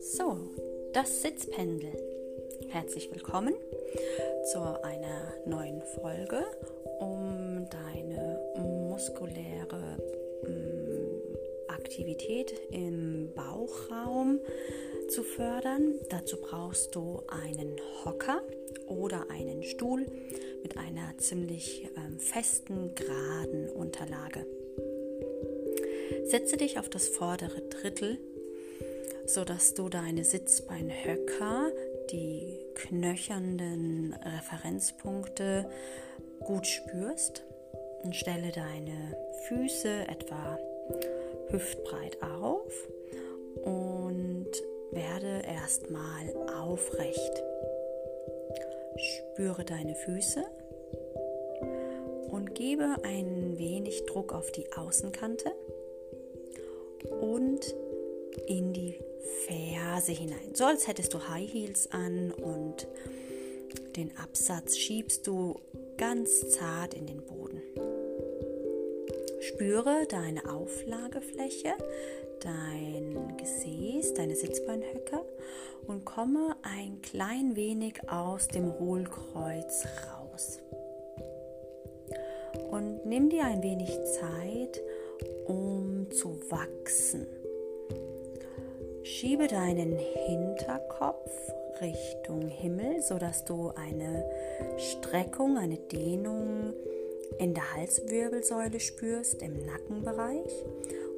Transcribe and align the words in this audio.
So, 0.00 0.38
das 0.92 1.22
Sitzpendel. 1.22 1.92
Herzlich 2.70 3.12
willkommen 3.12 3.54
zu 4.52 4.58
einer 4.82 5.32
neuen 5.46 5.80
Folge, 5.82 6.42
um 6.98 7.68
deine 7.70 8.40
muskuläre 8.56 9.96
mm, 10.42 11.68
Aktivität 11.68 12.52
im 12.70 13.32
Bauchraum 13.32 14.40
zu 15.08 15.22
fördern. 15.22 16.00
Dazu 16.10 16.36
brauchst 16.38 16.96
du 16.96 17.22
einen 17.28 17.76
Hocker 18.04 18.42
oder 18.86 19.30
einen 19.30 19.62
Stuhl 19.62 20.06
mit 20.62 20.76
einer 20.76 21.16
ziemlich 21.18 21.88
ähm, 21.96 22.18
festen, 22.18 22.94
geraden 22.94 23.70
Unterlage. 23.70 24.46
Setze 26.24 26.56
dich 26.56 26.78
auf 26.78 26.88
das 26.88 27.08
vordere 27.08 27.60
Drittel, 27.68 28.18
sodass 29.26 29.74
du 29.74 29.88
deine 29.88 30.24
Sitzbeinhöcker, 30.24 31.70
die 32.10 32.58
knöchernden 32.74 34.14
Referenzpunkte 34.14 35.70
gut 36.40 36.66
spürst 36.66 37.44
und 38.02 38.14
stelle 38.14 38.52
deine 38.52 39.16
Füße 39.48 40.08
etwa 40.08 40.58
hüftbreit 41.48 42.22
auf 42.22 42.72
und 43.62 44.50
werde 44.92 45.42
erstmal 45.46 46.34
aufrecht. 46.62 47.43
Spüre 48.96 49.64
deine 49.64 49.94
Füße 49.94 50.44
und 52.30 52.54
gebe 52.54 52.96
ein 53.02 53.58
wenig 53.58 54.04
Druck 54.06 54.32
auf 54.32 54.52
die 54.52 54.72
Außenkante 54.72 55.52
und 57.20 57.74
in 58.46 58.72
die 58.72 58.98
Ferse 59.46 60.12
hinein. 60.12 60.54
So 60.54 60.64
als 60.64 60.86
hättest 60.86 61.14
du 61.14 61.28
High 61.28 61.52
Heels 61.52 61.90
an 61.92 62.32
und 62.32 62.88
den 63.96 64.16
Absatz 64.16 64.76
schiebst 64.76 65.26
du 65.26 65.60
ganz 65.96 66.48
zart 66.50 66.94
in 66.94 67.06
den 67.06 67.24
Boden. 67.24 67.62
Spüre 69.40 70.06
deine 70.08 70.50
Auflagefläche, 70.50 71.74
dein 72.40 73.36
Gesäß, 73.36 74.14
deine 74.14 74.34
Sitzbeinhöcker 74.34 75.24
und 75.86 76.04
komme 76.04 76.56
ein 76.62 77.00
klein 77.02 77.56
wenig 77.56 78.08
aus 78.08 78.48
dem 78.48 78.78
Hohlkreuz 78.78 79.86
raus. 80.08 80.60
Und 82.70 83.04
nimm 83.06 83.30
dir 83.30 83.44
ein 83.44 83.62
wenig 83.62 83.90
Zeit, 84.04 84.80
um 85.46 86.08
zu 86.10 86.38
wachsen. 86.50 87.26
Schiebe 89.02 89.46
deinen 89.46 89.98
Hinterkopf 89.98 91.30
Richtung 91.80 92.48
Himmel, 92.48 93.02
sodass 93.02 93.44
du 93.44 93.70
eine 93.74 94.24
Streckung, 94.78 95.58
eine 95.58 95.76
Dehnung 95.76 96.72
in 97.38 97.54
der 97.54 97.74
Halswirbelsäule 97.74 98.80
spürst, 98.80 99.42
im 99.42 99.66
Nackenbereich 99.66 100.64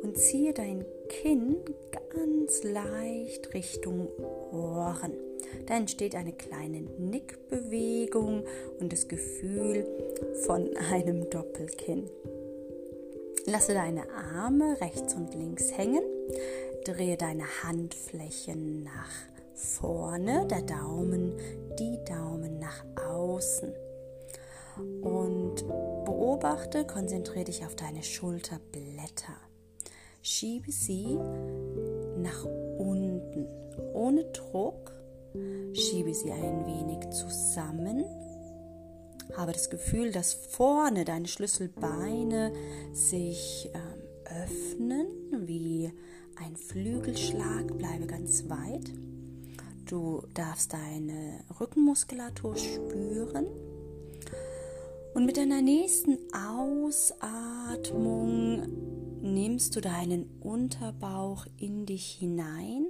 und 0.03 0.17
ziehe 0.17 0.53
dein 0.53 0.85
Kinn 1.09 1.57
ganz 2.11 2.63
leicht 2.63 3.55
Richtung 3.55 4.09
Ohren. 4.53 5.13
Da 5.67 5.77
entsteht 5.77 6.15
eine 6.15 6.33
kleine 6.33 6.81
Nickbewegung 6.81 8.45
und 8.81 8.93
das 8.93 9.09
Gefühl 9.09 9.87
von 10.45 10.69
einem 10.93 11.29
Doppelkinn. 11.31 12.09
Lasse 13.47 13.75
deine 13.75 14.11
Arme 14.11 14.81
rechts 14.81 15.15
und 15.15 15.35
links 15.35 15.77
hängen. 15.77 16.03
Drehe 16.85 17.17
deine 17.17 17.45
Handflächen 17.63 18.83
nach 18.83 19.11
vorne, 19.55 20.47
der 20.49 20.63
Daumen, 20.63 21.35
die 21.79 21.99
Daumen 22.05 22.59
nach 22.59 22.85
außen. 23.09 23.73
Und 25.03 25.67
beobachte, 26.05 26.87
konzentriere 26.87 27.45
dich 27.45 27.65
auf 27.65 27.77
deine 27.77 28.03
Schulterblätter. 28.03 29.37
Schiebe 30.29 30.73
sie 30.73 31.17
nach 32.19 32.45
unten, 32.79 33.47
ohne 33.95 34.25
Druck. 34.33 34.91
Schiebe 35.73 36.13
sie 36.13 36.33
ein 36.33 36.67
wenig 36.67 37.09
zusammen. 37.11 38.05
Habe 39.37 39.53
das 39.53 39.71
Gefühl, 39.71 40.11
dass 40.11 40.35
vorne 40.35 41.05
deine 41.05 41.29
Schlüsselbeine 41.29 42.53
sich 42.93 43.71
ähm, 43.73 44.03
öffnen 44.43 45.07
wie 45.47 45.93
ein 46.45 46.57
Flügelschlag. 46.57 47.79
Bleibe 47.79 48.09
ganz 48.09 48.49
weit. 48.49 48.91
Du 49.89 50.25
darfst 50.35 50.73
deine 50.73 51.45
Rückenmuskulatur 51.61 52.57
spüren. 52.57 53.47
Und 55.15 55.25
mit 55.25 55.37
deiner 55.37 55.63
nächsten 55.63 56.19
Ausatmung 56.35 57.47
nimmst 59.35 59.77
du 59.77 59.81
deinen 59.81 60.41
Unterbauch 60.41 61.47
in 61.59 61.87
dich 61.87 62.17
hinein 62.19 62.87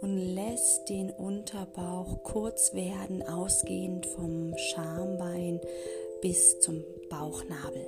und 0.00 0.16
lässt 0.16 0.88
den 0.88 1.10
Unterbauch 1.10 2.22
kurz 2.22 2.74
werden, 2.74 3.22
ausgehend 3.22 4.06
vom 4.06 4.56
Schambein 4.56 5.60
bis 6.20 6.60
zum 6.60 6.84
Bauchnabel. 7.08 7.86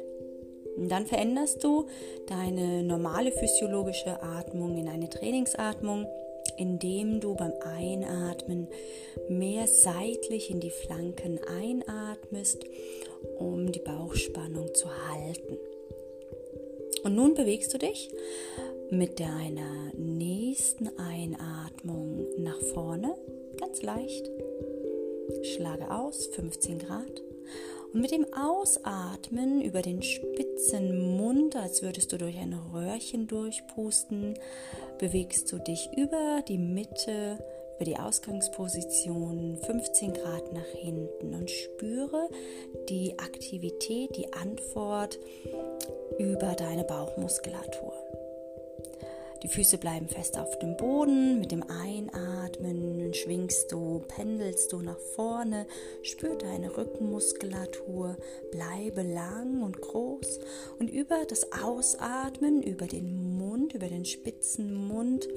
Und 0.77 0.89
dann 0.91 1.07
veränderst 1.07 1.63
du 1.65 1.87
deine 2.27 2.83
normale 2.85 3.33
physiologische 3.33 4.23
Atmung 4.23 4.77
in 4.77 4.89
eine 4.89 5.09
Trainingsatmung, 5.09 6.07
indem 6.57 7.21
du 7.21 7.35
beim 7.35 7.53
Einatmen 7.63 8.69
mehr 9.29 9.67
seitlich 9.67 10.51
in 10.51 10.61
die 10.61 10.71
Flanken 10.71 11.41
einatmest, 11.47 12.65
um 13.39 13.71
die 13.73 13.81
Bauchspannung 13.81 14.73
zu 14.75 14.89
halten. 15.09 15.59
Und 17.05 17.15
nun 17.15 17.35
bewegst 17.35 17.73
du 17.75 17.79
dich 17.79 18.11
mit 18.91 19.21
deiner 19.21 19.93
nächsten 19.97 20.89
Einatmung 20.99 22.27
nach 22.39 22.61
vorne, 22.73 23.15
ganz 23.59 23.83
leicht. 23.83 24.31
Schlage 25.43 25.91
aus, 25.91 26.27
15 26.29 26.79
Grad. 26.79 27.23
Und 27.93 28.01
mit 28.01 28.11
dem 28.11 28.27
Ausatmen 28.35 29.63
über 29.63 29.83
den 29.83 30.03
spitzen 30.03 31.17
Mund, 31.17 31.57
als 31.57 31.83
würdest 31.83 32.13
du 32.13 32.19
durch 32.19 32.37
ein 32.37 32.55
Röhrchen 32.75 33.27
durchpusten, 33.27 34.35
bewegst 34.99 35.51
du 35.53 35.59
dich 35.59 35.89
über 35.97 36.43
die 36.47 36.59
Mitte, 36.59 37.39
über 37.79 37.85
die 37.85 37.97
Ausgangsposition 37.97 39.57
15 39.65 40.13
Grad 40.13 40.53
nach 40.53 40.67
hinten 40.75 41.33
und 41.33 41.49
spüre 41.49 42.29
die 42.89 43.17
Aktivität, 43.21 44.17
die 44.17 44.33
Antwort 44.33 45.21
über 46.19 46.55
deine 46.55 46.83
Bauchmuskulatur. 46.83 47.93
Die 49.45 49.49
Füße 49.49 49.79
bleiben 49.79 50.09
fest 50.09 50.37
auf 50.37 50.59
dem 50.59 50.77
Boden. 50.77 51.39
Mit 51.39 51.53
dem 51.53 51.63
Einatmen 51.63 53.15
schwingst 53.15 53.71
du, 53.71 54.03
pendelst 54.09 54.73
du 54.73 54.81
nach 54.81 54.99
vorne. 55.15 55.65
Spür 56.03 56.35
deine 56.35 56.77
Rückenmuskulatur. 56.77 58.17
Bleibe 58.51 59.03
lang 59.03 59.63
und 59.63 59.81
groß. 59.81 60.41
Und 60.81 60.91
über 60.91 61.25
das 61.29 61.53
Ausatmen, 61.53 62.65
über 62.65 62.89
den 62.89 63.39
Mund, 63.39 63.75
über 63.75 63.87
den 63.87 64.05
spitzen 64.05 64.75
Mund, 64.75 65.29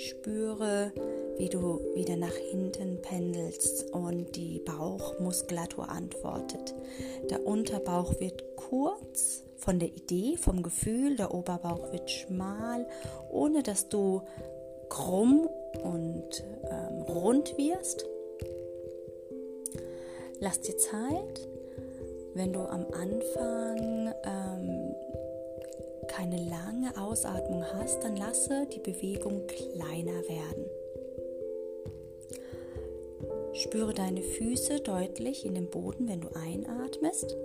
spüre, 0.00 0.92
wie 1.36 1.48
du 1.48 1.80
wieder 1.94 2.16
nach 2.16 2.34
hinten 2.34 3.00
pendelst 3.02 3.90
und 3.92 4.34
die 4.36 4.60
Bauchmuskulatur 4.60 5.88
antwortet. 5.88 6.74
Der 7.30 7.46
Unterbauch 7.46 8.18
wird 8.20 8.56
kurz 8.56 9.44
von 9.56 9.78
der 9.78 9.88
Idee, 9.88 10.36
vom 10.36 10.62
Gefühl, 10.62 11.16
der 11.16 11.34
Oberbauch 11.34 11.92
wird 11.92 12.10
schmal, 12.10 12.86
ohne 13.30 13.62
dass 13.62 13.88
du 13.88 14.22
krumm 14.88 15.48
und 15.82 16.44
ähm, 16.64 17.02
rund 17.02 17.56
wirst. 17.58 18.04
Lass 20.40 20.60
dir 20.60 20.76
Zeit, 20.78 21.48
wenn 22.34 22.52
du 22.52 22.60
am 22.60 22.86
Anfang 22.92 24.14
ähm, 24.24 24.94
keine 26.20 26.50
lange 26.50 26.94
Ausatmung 27.00 27.64
hast, 27.72 28.04
dann 28.04 28.14
lasse 28.14 28.66
die 28.74 28.78
Bewegung 28.78 29.46
kleiner 29.46 30.20
werden. 30.28 30.66
Spüre 33.54 33.94
deine 33.94 34.20
Füße 34.20 34.80
deutlich 34.80 35.46
in 35.46 35.54
den 35.54 35.70
Boden, 35.70 36.08
wenn 36.08 36.20
du 36.20 36.28
einatmest. 36.34 37.36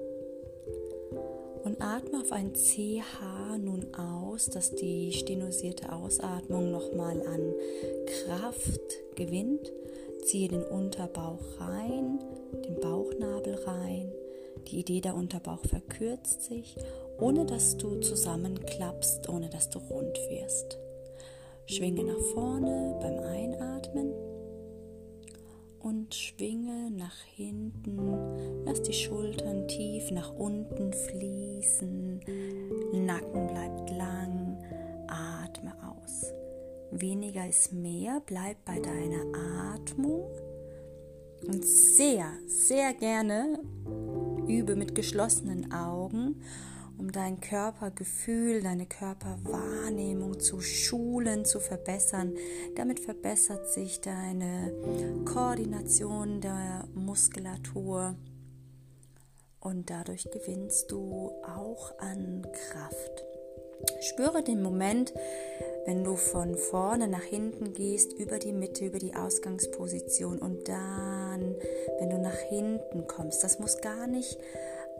Und 1.63 1.81
atme 1.81 2.19
auf 2.19 2.33
ein 2.33 2.53
CH 2.53 3.57
nun 3.57 3.95
aus, 3.95 4.47
dass 4.47 4.75
die 4.75 5.13
stenosierte 5.13 5.93
Ausatmung 5.93 6.69
nochmal 6.69 7.25
an 7.25 7.53
Kraft 8.25 9.15
gewinnt. 9.15 9.71
Ziehe 10.25 10.49
den 10.49 10.63
Unterbauch 10.63 11.39
rein, 11.59 12.19
den 12.51 12.79
Bauchnabel 12.81 13.55
rein, 13.65 14.11
Die 14.67 14.79
Idee 14.79 14.99
der 14.99 15.15
Unterbauch 15.15 15.63
verkürzt 15.65 16.41
sich, 16.41 16.75
ohne 17.19 17.45
dass 17.45 17.77
du 17.77 17.99
zusammenklappst, 17.99 19.29
ohne 19.29 19.49
dass 19.49 19.69
du 19.69 19.79
rund 19.79 20.17
wirst. 20.29 20.79
Schwinge 21.67 22.03
nach 22.03 22.19
vorne 22.33 22.97
beim 23.01 23.19
Einatmen 23.19 24.13
und 25.79 26.13
schwinge 26.13 26.91
nach 26.91 27.21
hinten. 27.35 28.65
Lass 28.65 28.81
die 28.81 28.93
Schultern 28.93 29.67
tief 29.67 30.11
nach 30.11 30.33
unten 30.33 30.93
fließen. 30.93 32.19
Nacken 32.93 33.47
bleibt 33.47 33.89
lang. 33.91 34.63
Atme 35.07 35.73
aus. 35.87 36.33
Weniger 36.91 37.47
ist 37.47 37.71
mehr. 37.71 38.21
Bleib 38.25 38.57
bei 38.65 38.79
deiner 38.79 39.73
Atmung. 39.73 40.25
Und 41.47 41.63
sehr, 41.63 42.31
sehr 42.47 42.93
gerne 42.93 43.59
übe 44.47 44.75
mit 44.75 44.95
geschlossenen 44.95 45.71
Augen 45.71 46.41
um 46.97 47.11
dein 47.11 47.39
Körpergefühl, 47.39 48.61
deine 48.61 48.85
Körperwahrnehmung 48.85 50.39
zu 50.39 50.61
schulen, 50.61 51.45
zu 51.45 51.59
verbessern. 51.59 52.33
Damit 52.75 52.99
verbessert 52.99 53.69
sich 53.69 54.01
deine 54.01 54.73
Koordination 55.25 56.41
der 56.41 56.87
Muskulatur 56.93 58.15
und 59.59 59.89
dadurch 59.89 60.29
gewinnst 60.31 60.91
du 60.91 61.31
auch 61.43 61.97
an 61.99 62.47
Kraft. 62.69 63.25
Spüre 64.01 64.43
den 64.43 64.61
Moment, 64.61 65.13
wenn 65.85 66.03
du 66.03 66.15
von 66.15 66.55
vorne 66.55 67.07
nach 67.07 67.23
hinten 67.23 67.73
gehst, 67.73 68.13
über 68.13 68.39
die 68.39 68.53
Mitte, 68.53 68.85
über 68.85 68.99
die 68.99 69.15
Ausgangsposition 69.15 70.39
und 70.39 70.67
dann, 70.67 71.55
wenn 71.99 72.09
du 72.09 72.17
nach 72.17 72.37
hinten 72.49 73.07
kommst. 73.07 73.43
Das 73.43 73.59
muss 73.59 73.81
gar 73.81 74.07
nicht 74.07 74.37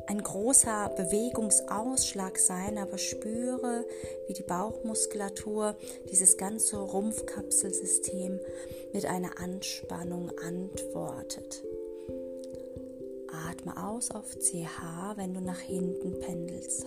ein 0.07 0.21
großer 0.21 0.89
Bewegungsausschlag 0.95 2.37
sein, 2.37 2.77
aber 2.77 2.97
spüre, 2.97 3.85
wie 4.27 4.33
die 4.33 4.43
Bauchmuskulatur 4.43 5.75
dieses 6.11 6.37
ganze 6.37 6.77
Rumpfkapselsystem 6.77 8.39
mit 8.93 9.05
einer 9.05 9.39
Anspannung 9.39 10.31
antwortet. 10.37 11.63
Atme 13.49 13.83
aus 13.83 14.11
auf 14.11 14.37
CH, 14.37 15.17
wenn 15.17 15.33
du 15.33 15.41
nach 15.41 15.59
hinten 15.59 16.19
pendelst. 16.19 16.85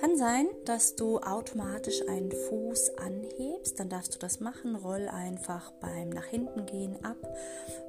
Kann 0.00 0.16
sein, 0.16 0.46
dass 0.64 0.94
du 0.94 1.18
automatisch 1.18 2.06
einen 2.08 2.30
Fuß 2.30 2.98
anhebst, 2.98 3.80
dann 3.80 3.88
darfst 3.88 4.14
du 4.14 4.18
das 4.20 4.38
machen. 4.38 4.76
Roll 4.76 5.08
einfach 5.08 5.72
beim 5.80 6.10
nach 6.10 6.26
hinten 6.26 6.66
gehen 6.66 7.04
ab, 7.04 7.16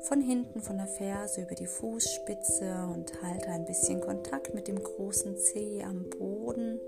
von 0.02 0.20
hinten 0.20 0.60
von 0.62 0.78
der 0.78 0.88
Ferse 0.88 1.42
über 1.42 1.54
die 1.54 1.68
Fußspitze 1.68 2.88
und 2.92 3.22
halte 3.22 3.50
ein 3.50 3.66
bisschen 3.66 4.02
Kontakt 4.02 4.56
mit 4.56 4.68
dem 4.68 4.82
großen 4.82 5.38
Zeh 5.38 5.84
am 5.84 6.10
Boden. 6.10 6.80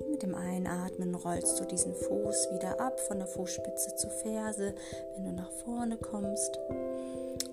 Und 0.00 0.10
mit 0.10 0.22
dem 0.22 0.34
Einatmen 0.34 1.14
rollst 1.14 1.60
du 1.60 1.66
diesen 1.66 1.94
Fuß 1.94 2.48
wieder 2.52 2.80
ab 2.80 2.98
von 3.00 3.18
der 3.18 3.28
Fußspitze 3.28 3.94
zur 3.96 4.10
Ferse, 4.10 4.74
wenn 5.14 5.24
du 5.26 5.32
nach 5.32 5.52
vorne 5.52 5.98
kommst. 5.98 6.58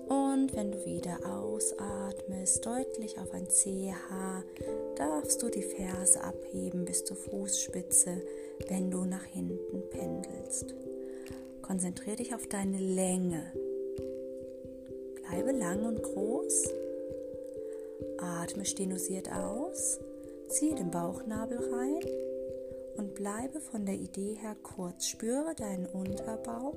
Und 0.08 0.54
wenn 0.54 0.72
du 0.72 0.84
wieder 0.84 1.18
ausatmest, 1.26 2.64
deutlich 2.66 3.18
auf 3.18 3.32
ein 3.32 3.48
CH, 3.48 4.44
darfst 4.96 5.42
du 5.42 5.48
die 5.48 5.62
Ferse 5.62 6.22
abheben 6.22 6.84
bis 6.84 7.04
zur 7.04 7.16
Fußspitze, 7.16 8.22
wenn 8.68 8.90
du 8.90 9.04
nach 9.04 9.24
hinten 9.24 9.82
pendelst. 9.90 10.74
Konzentriere 11.62 12.16
dich 12.16 12.34
auf 12.34 12.46
deine 12.46 12.78
Länge. 12.78 13.52
Bleibe 15.28 15.52
lang 15.52 15.84
und 15.84 16.02
groß. 16.02 16.68
Atme 18.18 18.64
stenusiert 18.64 19.32
aus. 19.32 19.98
Ziehe 20.48 20.74
den 20.74 20.90
Bauchnabel 20.90 21.58
rein 21.58 22.00
und 22.96 23.14
bleibe 23.14 23.60
von 23.60 23.86
der 23.86 23.94
Idee 23.94 24.34
her 24.34 24.56
kurz. 24.62 25.06
Spüre 25.06 25.54
deinen 25.54 25.86
Unterbauch 25.86 26.76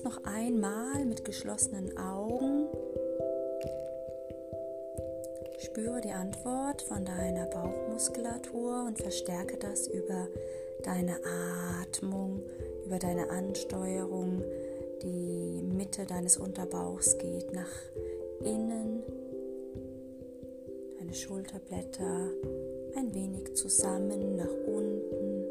das 0.00 0.04
noch 0.04 0.24
einmal 0.24 1.04
mit 1.04 1.24
geschlossenen 1.24 1.96
Augen. 1.98 2.66
Spüre 5.58 6.00
die 6.00 6.12
Antwort 6.12 6.82
von 6.82 7.04
deiner 7.04 7.46
Bauchmuskulatur 7.46 8.84
und 8.86 8.98
verstärke 8.98 9.58
das 9.58 9.88
über 9.88 10.26
deine 10.84 11.16
Atmung, 11.82 12.42
über 12.86 12.98
deine 12.98 13.30
Ansteuerung. 13.30 14.42
Die 15.02 15.62
Mitte 15.62 16.06
deines 16.06 16.36
Unterbauchs 16.38 17.18
geht 17.18 17.52
nach 17.52 17.72
innen. 18.42 19.02
Deine 20.98 21.14
Schulterblätter 21.14 22.30
ein 22.96 23.14
wenig 23.14 23.54
zusammen 23.54 24.36
nach 24.36 24.54
unten. 24.66 25.44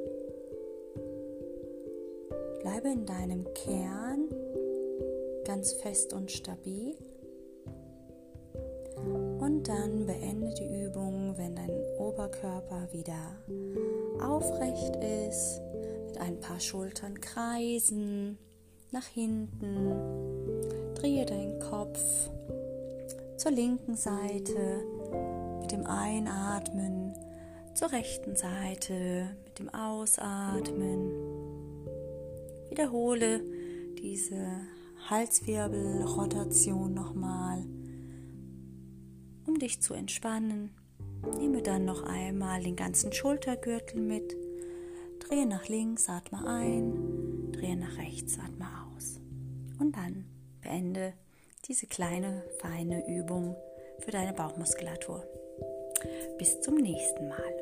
Bleibe 2.62 2.90
in 2.90 3.06
deinem 3.06 3.46
Kern 3.54 4.30
ganz 5.46 5.74
fest 5.74 6.14
und 6.14 6.32
stabil. 6.32 6.96
Und 9.40 9.68
dann 9.68 10.06
beende 10.06 10.54
die 10.54 10.84
Übung, 10.86 11.34
wenn 11.38 11.56
dein 11.56 11.72
Oberkörper 11.98 12.90
wieder 12.92 13.36
aufrecht 14.22 14.96
ist, 15.28 15.62
mit 16.08 16.18
ein 16.20 16.40
paar 16.40 16.60
Schultern 16.60 17.20
kreisen, 17.20 18.38
nach 18.92 19.06
hinten, 19.06 19.94
drehe 20.96 21.26
deinen 21.26 21.60
Kopf 21.60 22.00
zur 23.38 23.52
linken 23.52 23.96
Seite 23.96 24.84
mit 25.62 25.72
dem 25.72 25.86
Einatmen, 25.86 27.14
zur 27.74 27.92
rechten 27.92 28.36
Seite 28.36 29.30
mit 29.46 29.60
dem 29.60 29.70
Ausatmen. 29.70 31.12
Wiederhole 32.70 33.42
diese 34.02 34.36
Halswirbelrotation 35.10 36.94
nochmal, 36.94 37.66
um 39.48 39.58
dich 39.58 39.82
zu 39.82 39.96
entspannen. 39.96 40.70
Nehme 41.38 41.64
dann 41.64 41.86
noch 41.86 42.04
einmal 42.04 42.62
den 42.62 42.76
ganzen 42.76 43.12
Schultergürtel 43.12 44.02
mit. 44.02 44.38
Drehe 45.20 45.48
nach 45.48 45.68
links, 45.68 46.10
atme 46.10 46.48
ein, 46.48 47.52
drehe 47.52 47.76
nach 47.76 47.98
rechts, 47.98 48.38
atme 48.38 48.68
aus. 48.96 49.20
Und 49.80 49.96
dann 49.98 50.26
beende 50.62 51.14
diese 51.66 51.88
kleine, 51.88 52.44
feine 52.60 53.08
Übung 53.08 53.56
für 54.00 54.12
deine 54.12 54.34
Bauchmuskulatur. 54.34 55.24
Bis 56.38 56.62
zum 56.62 56.76
nächsten 56.76 57.28
Mal. 57.28 57.60